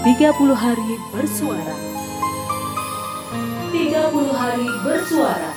[0.00, 1.76] 30 hari bersuara.
[3.68, 5.52] 30 hari bersuara.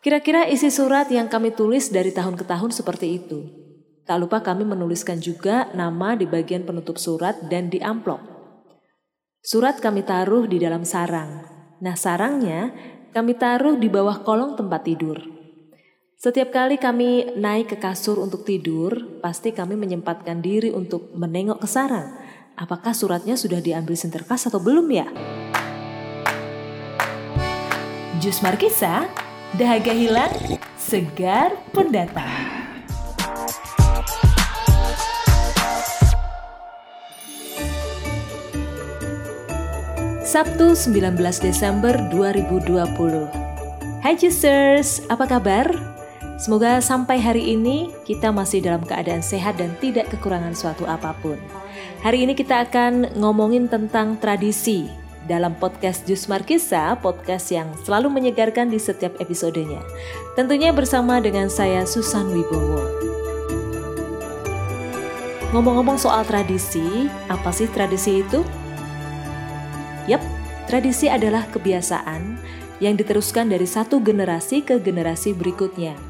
[0.00, 3.44] Kira-kira isi surat yang kami tulis dari tahun ke tahun seperti itu.
[4.08, 8.24] Tak lupa kami menuliskan juga nama di bagian penutup surat dan di amplop.
[9.44, 11.44] Surat kami taruh di dalam sarang.
[11.84, 12.72] Nah sarangnya
[13.12, 15.35] kami taruh di bawah kolong tempat tidur.
[16.16, 21.68] Setiap kali kami naik ke kasur untuk tidur, pasti kami menyempatkan diri untuk menengok ke
[21.68, 22.08] sarang.
[22.56, 25.04] Apakah suratnya sudah diambil sinterkas atau belum ya?
[28.16, 29.12] Jus Markisa,
[29.60, 30.32] dahaga hilang,
[30.80, 32.24] segar pendatang.
[40.24, 41.12] Sabtu 19
[41.44, 42.72] Desember 2020.
[44.00, 45.95] Hai Justers, apa kabar?
[46.36, 51.40] Semoga sampai hari ini kita masih dalam keadaan sehat dan tidak kekurangan suatu apa pun.
[52.04, 54.84] Hari ini kita akan ngomongin tentang tradisi
[55.24, 59.80] dalam podcast Jus Markisa, podcast yang selalu menyegarkan di setiap episodenya.
[60.36, 62.84] Tentunya bersama dengan saya Susan Wibowo.
[65.56, 68.44] Ngomong-ngomong soal tradisi, apa sih tradisi itu?
[70.04, 70.20] Yap,
[70.68, 72.36] tradisi adalah kebiasaan
[72.76, 76.05] yang diteruskan dari satu generasi ke generasi berikutnya.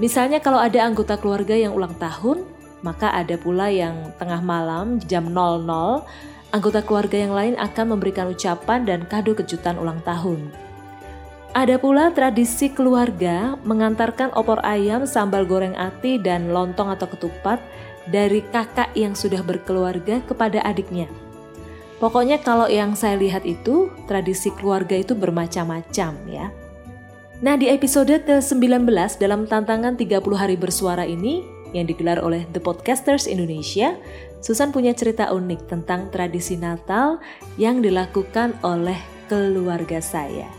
[0.00, 2.48] Misalnya kalau ada anggota keluarga yang ulang tahun,
[2.80, 6.00] maka ada pula yang tengah malam jam 00,
[6.56, 10.48] anggota keluarga yang lain akan memberikan ucapan dan kado kejutan ulang tahun.
[11.50, 17.58] Ada pula tradisi keluarga mengantarkan opor ayam, sambal goreng ati, dan lontong atau ketupat
[18.08, 21.10] dari kakak yang sudah berkeluarga kepada adiknya.
[22.00, 26.48] Pokoknya kalau yang saya lihat itu tradisi keluarga itu bermacam-macam ya.
[27.40, 28.84] Nah di episode ke-19
[29.16, 31.40] dalam tantangan 30 hari bersuara ini
[31.72, 33.96] yang digelar oleh The Podcasters Indonesia,
[34.44, 37.16] Susan punya cerita unik tentang tradisi Natal
[37.56, 39.00] yang dilakukan oleh
[39.32, 40.52] keluarga saya.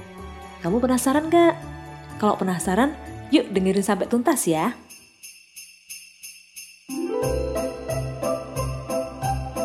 [0.65, 1.53] Kamu penasaran gak?
[2.17, 2.97] Kalau penasaran,
[3.29, 4.73] yuk dengerin sampai tuntas ya.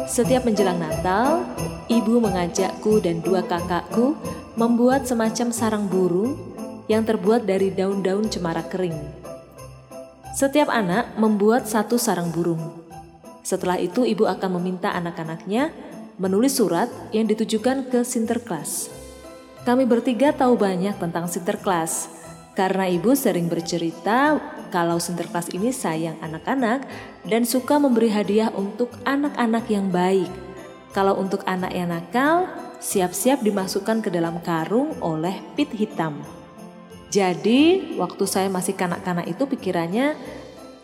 [0.05, 1.49] Setiap menjelang Natal,
[1.89, 4.13] ibu mengajakku dan dua kakakku
[4.61, 6.56] membuat semacam sarang burung
[6.87, 8.97] yang terbuat dari daun-daun cemara kering.
[10.37, 12.61] Setiap anak membuat satu sarang burung.
[13.47, 15.71] Setelah itu ibu akan meminta anak-anaknya
[16.19, 18.91] menulis surat yang ditujukan ke Sinterklas.
[19.65, 22.13] Kami bertiga tahu banyak tentang Sinterklas
[22.57, 26.85] karena ibu sering bercerita kalau Sinterklas ini sayang anak-anak
[27.29, 30.29] dan suka memberi hadiah untuk anak-anak yang baik.
[30.97, 32.49] Kalau untuk anak yang nakal,
[32.81, 36.25] siap-siap dimasukkan ke dalam karung oleh pit hitam.
[37.17, 40.13] Jadi, waktu saya masih kanak-kanak itu pikirannya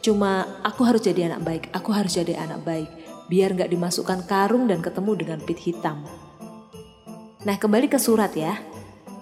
[0.01, 2.89] cuma aku harus jadi anak baik, aku harus jadi anak baik,
[3.29, 6.01] biar nggak dimasukkan karung dan ketemu dengan pit hitam.
[7.45, 8.57] Nah, kembali ke surat ya.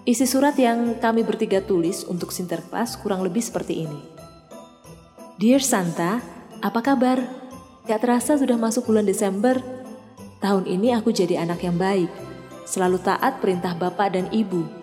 [0.07, 4.01] Isi surat yang kami bertiga tulis untuk Sinterklas kurang lebih seperti ini.
[5.35, 6.23] Dear Santa,
[6.63, 7.19] apa kabar?
[7.91, 9.59] Gak terasa sudah masuk bulan Desember.
[10.39, 12.09] Tahun ini aku jadi anak yang baik,
[12.71, 14.80] selalu taat perintah bapak dan ibu.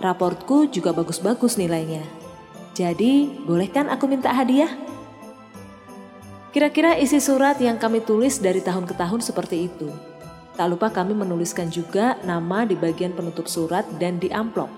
[0.00, 2.00] Raportku juga bagus-bagus nilainya.
[2.72, 4.72] Jadi, bolehkan aku minta hadiah?
[6.50, 9.92] Kira-kira isi surat yang kami tulis dari tahun ke tahun seperti itu.
[10.58, 14.72] Tak lupa kami menuliskan juga nama di bagian penutup surat dan di amplop.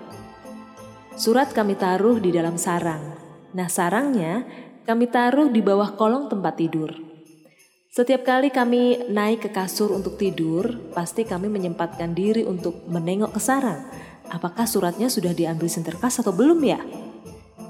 [1.17, 3.15] Surat kami taruh di dalam sarang.
[3.57, 4.45] Nah sarangnya
[4.85, 6.93] kami taruh di bawah kolong tempat tidur.
[7.93, 10.65] Setiap kali kami naik ke kasur untuk tidur,
[10.97, 13.85] pasti kami menyempatkan diri untuk menengok ke sarang.
[14.31, 16.79] Apakah suratnya sudah diambil sinterkas atau belum ya?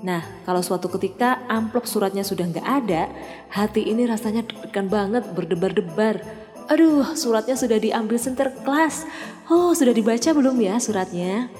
[0.04, 3.08] Nah, kalau suatu ketika amplop suratnya sudah nggak ada,
[3.50, 9.04] hati ini rasanya deg-degan banget, berdebar-debar Aduh, suratnya sudah diambil Sinterklas.
[9.52, 11.52] Oh, sudah dibaca belum ya suratnya?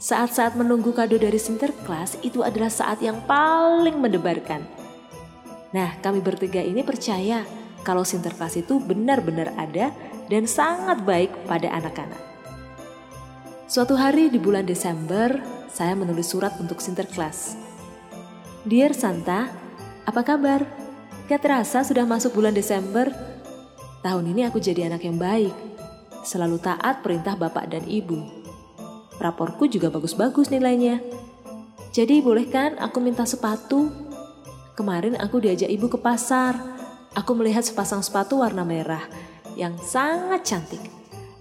[0.00, 4.64] Saat-saat menunggu kado dari Sinterklas itu adalah saat yang paling mendebarkan.
[5.72, 7.48] Nah, kami bertiga ini percaya
[7.80, 9.92] kalau Sinterklas itu benar-benar ada
[10.28, 12.29] dan sangat baik pada anak-anak.
[13.70, 15.38] Suatu hari di bulan Desember,
[15.70, 17.54] saya menulis surat untuk Sinterklas.
[18.66, 19.46] Dear Santa,
[20.02, 20.66] apa kabar?
[21.30, 23.14] Gak terasa sudah masuk bulan Desember,
[24.00, 25.52] Tahun ini aku jadi anak yang baik,
[26.24, 28.16] selalu taat perintah bapak dan ibu.
[29.20, 31.04] Raporku juga bagus-bagus nilainya.
[31.92, 33.92] Jadi bolehkan aku minta sepatu?
[34.72, 36.56] Kemarin aku diajak ibu ke pasar.
[37.12, 39.04] Aku melihat sepasang sepatu warna merah
[39.52, 40.99] yang sangat cantik.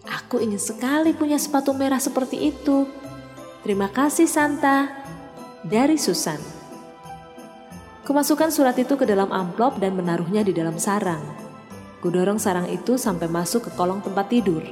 [0.09, 2.89] Aku ingin sekali punya sepatu merah seperti itu.
[3.61, 4.89] Terima kasih Santa.
[5.61, 6.39] Dari Susan.
[8.09, 11.21] Kumasukkan surat itu ke dalam amplop dan menaruhnya di dalam sarang.
[12.01, 14.65] Kudorong sarang itu sampai masuk ke kolong tempat tidur.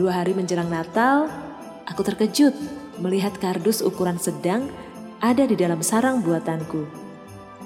[0.00, 1.28] Dua hari menjelang Natal,
[1.84, 2.56] aku terkejut
[3.04, 4.72] melihat kardus ukuran sedang
[5.20, 6.88] ada di dalam sarang buatanku.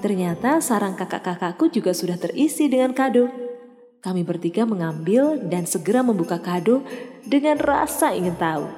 [0.03, 3.46] Ternyata sarang kakak-kakakku juga sudah terisi dengan kado.
[3.97, 6.85] Kami bertiga mengambil dan segera membuka kado
[7.25, 8.69] dengan rasa ingin tahu.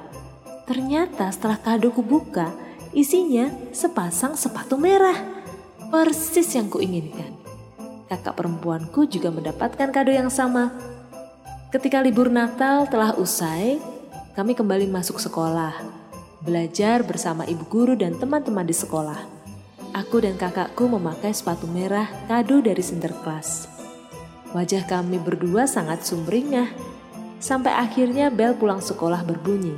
[0.64, 2.48] Ternyata setelah kado kubuka,
[2.96, 5.18] isinya sepasang sepatu merah.
[5.90, 7.36] Persis yang kuinginkan.
[8.08, 10.72] Kakak perempuanku juga mendapatkan kado yang sama.
[11.70, 13.78] Ketika libur Natal telah usai,
[14.34, 15.74] kami kembali masuk sekolah.
[16.40, 19.20] Belajar bersama ibu guru dan teman-teman di sekolah.
[19.90, 23.79] Aku dan kakakku memakai sepatu merah kado dari Sinterklas.
[24.50, 26.66] Wajah kami berdua sangat sumringah.
[27.38, 29.72] Sampai akhirnya bel pulang sekolah berbunyi.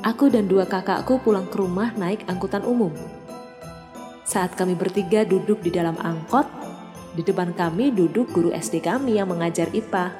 [0.00, 2.90] Aku dan dua kakakku pulang ke rumah naik angkutan umum.
[4.24, 6.48] Saat kami bertiga duduk di dalam angkot,
[7.12, 10.14] di depan kami duduk guru SD kami yang mengajar IPA.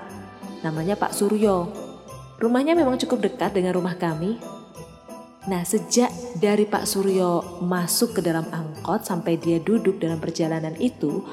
[0.61, 1.73] Namanya Pak Suryo.
[2.37, 4.37] Rumahnya memang cukup dekat dengan rumah kami.
[5.49, 11.25] Nah, sejak dari Pak Suryo masuk ke dalam angkot sampai dia duduk dalam perjalanan itu,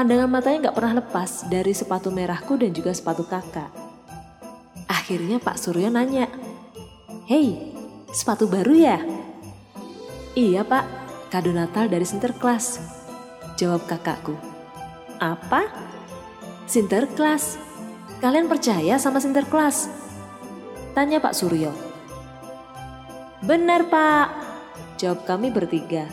[0.00, 3.68] pandangan matanya nggak pernah lepas dari sepatu merahku dan juga sepatu kakak.
[4.88, 6.24] Akhirnya Pak Suryo nanya,
[7.28, 7.76] Hei,
[8.08, 8.96] sepatu baru ya?
[10.32, 10.88] Iya pak,
[11.28, 12.80] kado Natal dari Sinterklas.
[13.60, 14.40] Jawab kakakku.
[15.20, 15.68] Apa?
[16.64, 17.60] Sinterklas.
[18.24, 19.92] Kalian percaya sama Sinterklas?
[20.96, 21.76] Tanya Pak Suryo.
[23.44, 24.32] Benar pak,
[24.96, 26.08] jawab kami bertiga.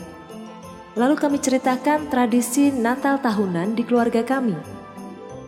[0.98, 4.58] Lalu kami ceritakan tradisi Natal tahunan di keluarga kami.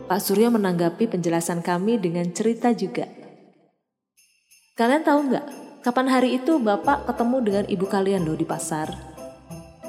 [0.07, 3.11] Pak Suryo menanggapi penjelasan kami dengan cerita juga.
[4.79, 5.45] Kalian tahu nggak
[5.81, 8.93] Kapan hari itu bapak ketemu dengan ibu kalian loh di pasar?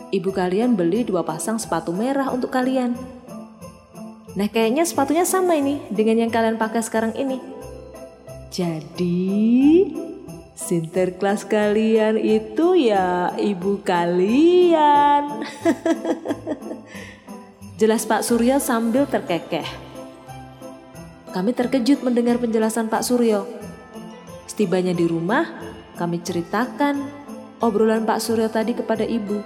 [0.08, 2.96] Ibu kalian beli dua pasang sepatu merah untuk kalian.
[4.32, 7.36] Nah kayaknya sepatunya sama ini dengan yang kalian pakai sekarang ini.
[8.48, 9.28] Jadi
[10.52, 15.48] Sinterklas kalian itu ya ibu kalian.
[17.80, 19.64] Jelas Pak Suryo sambil terkekeh.
[21.32, 23.48] Kami terkejut mendengar penjelasan Pak Suryo.
[24.44, 25.48] Setibanya di rumah,
[25.96, 27.00] kami ceritakan
[27.64, 29.40] obrolan Pak Suryo tadi kepada ibu.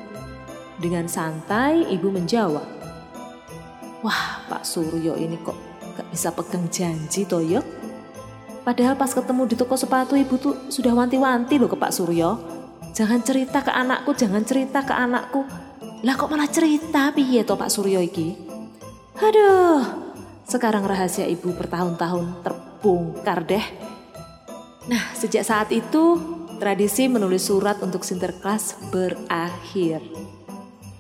[0.83, 2.67] Dengan santai ibu menjawab.
[4.03, 5.57] Wah Pak Suryo ini kok
[5.95, 7.86] gak bisa pegang janji toyo.
[8.67, 12.35] Padahal pas ketemu di toko sepatu ibu tuh sudah wanti-wanti loh ke Pak Suryo.
[12.99, 15.47] Jangan cerita ke anakku, jangan cerita ke anakku.
[16.03, 18.35] Lah kok malah cerita piye toh Pak Suryo iki?
[19.23, 19.87] Aduh,
[20.51, 23.67] sekarang rahasia ibu bertahun-tahun terbongkar deh.
[24.91, 26.19] Nah, sejak saat itu
[26.59, 30.03] tradisi menulis surat untuk Sinterklas berakhir.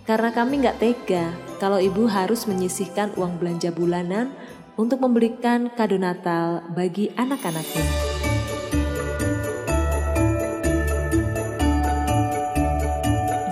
[0.07, 4.31] Karena kami nggak tega kalau ibu harus menyisihkan uang belanja bulanan
[4.77, 7.85] untuk membelikan kado Natal bagi anak-anaknya.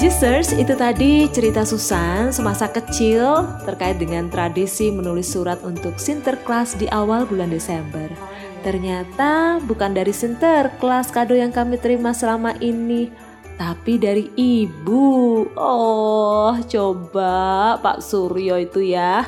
[0.04, 6.84] Jisers, itu tadi cerita Susan semasa kecil terkait dengan tradisi menulis surat untuk Sinterklas di
[6.92, 8.12] awal bulan Desember.
[8.60, 13.08] Ternyata bukan dari Sinterklas kado yang kami terima selama ini,
[13.56, 15.48] tapi dari ibu.
[15.56, 19.24] Oh, coba Pak Suryo itu ya.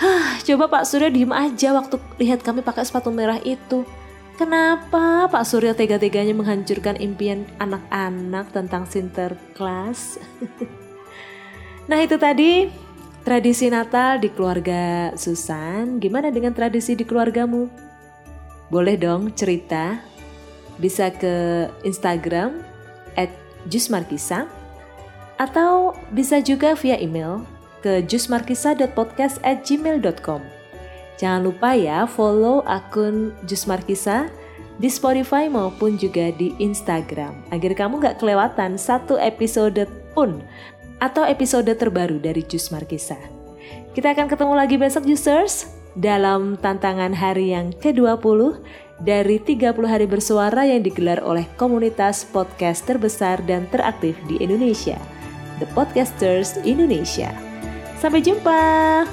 [0.00, 3.84] Hah, coba Pak Suryo diem aja waktu lihat kami pakai sepatu merah itu.
[4.40, 10.16] Kenapa Pak Suryo tega-teganya menghancurkan impian anak-anak tentang Sinterklas?
[11.92, 12.72] nah itu tadi
[13.28, 16.00] tradisi Natal di keluarga Susan.
[16.00, 17.68] Gimana dengan tradisi di keluargamu?
[18.72, 20.00] Boleh dong cerita.
[20.80, 22.64] Bisa ke Instagram
[23.20, 23.28] at
[23.68, 24.48] jusmarkisa
[25.36, 30.60] atau bisa juga via email ke jusmarkisa.podcast at gmail.com.
[31.20, 34.32] Jangan lupa ya follow akun Jusmarkisa
[34.80, 39.84] di Spotify maupun juga di Instagram agar kamu gak kelewatan satu episode
[40.16, 40.40] pun
[41.04, 43.20] atau episode terbaru dari Jus Markisa.
[43.92, 48.56] Kita akan ketemu lagi besok Jusers dalam tantangan hari yang ke-20
[49.04, 54.96] dari 30 hari bersuara yang digelar oleh komunitas podcast terbesar dan teraktif di Indonesia,
[55.60, 57.49] The Podcasters Indonesia.
[58.00, 59.04] Sampai jumpa.